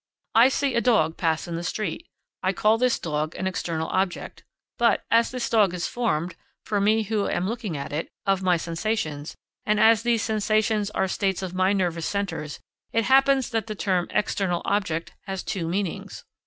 I 0.33 0.49
see 0.49 0.73
a 0.73 0.81
dog 0.81 1.17
pass 1.17 1.47
in 1.47 1.55
the 1.55 1.63
street. 1.63 2.07
I 2.41 2.53
call 2.53 2.79
this 2.79 2.97
dog 2.97 3.35
an 3.35 3.45
external 3.45 3.87
object; 3.89 4.43
but, 4.79 5.03
as 5.11 5.29
this 5.29 5.47
dog 5.47 5.75
is 5.75 5.85
formed, 5.85 6.35
for 6.65 6.81
me 6.81 7.03
who 7.03 7.29
am 7.29 7.47
looking 7.47 7.77
at 7.77 7.93
it, 7.93 8.09
of 8.25 8.41
my 8.41 8.57
sensations, 8.57 9.35
and 9.63 9.79
as 9.79 10.01
these 10.01 10.23
sensations 10.23 10.89
are 10.89 11.07
states 11.07 11.43
of 11.43 11.53
my 11.53 11.71
nervous 11.71 12.07
centres, 12.07 12.59
it 12.91 13.03
happens 13.03 13.51
that 13.51 13.67
the 13.67 13.75
term 13.75 14.07
external 14.09 14.63
object 14.65 15.11
has 15.27 15.43
two 15.43 15.67
meanings. 15.67 16.25